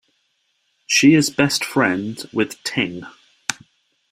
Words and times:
She 0.87 1.13
is 1.13 1.29
best 1.29 1.63
friend 1.63 2.27
with 2.33 2.55
Ting. 2.63 3.03